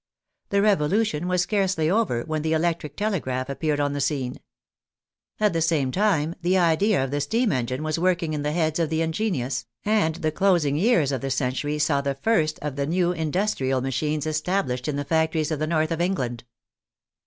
The 0.49 0.63
Revolution 0.63 1.27
was 1.27 1.43
scarcely 1.43 1.87
over 1.87 2.23
when 2.23 2.41
the 2.41 2.53
electric 2.53 2.97
tele 2.97 3.19
graph 3.19 3.49
appeared 3.49 3.79
on 3.79 3.93
the 3.93 4.01
scene. 4.01 4.39
At 5.39 5.53
the 5.53 5.61
same 5.61 5.91
time 5.91 6.33
the 6.41 6.57
idea 6.57 6.57
it6 6.57 6.57
THE 6.57 6.57
FRENCH 6.57 6.91
REVOLUTION 6.91 7.03
of 7.03 7.11
the 7.11 7.21
steam 7.21 7.51
engine 7.51 7.83
was 7.83 7.99
working 7.99 8.33
in 8.33 8.41
the 8.41 8.51
heads 8.51 8.79
of 8.79 8.89
the 8.89 9.03
ingenious, 9.03 9.67
and 9.85 10.15
the 10.15 10.31
closing 10.31 10.75
years 10.75 11.11
of 11.11 11.21
the 11.21 11.29
century 11.29 11.77
saw 11.77 12.01
the 12.01 12.15
first 12.15 12.57
of 12.63 12.77
the 12.77 12.87
new 12.87 13.11
industrial 13.11 13.81
machines 13.81 14.25
established 14.25 14.87
in 14.87 14.95
the 14.95 15.05
factories 15.05 15.51
of 15.51 15.59
the 15.59 15.67
North 15.67 15.91
of 15.91 16.01
England. 16.01 16.45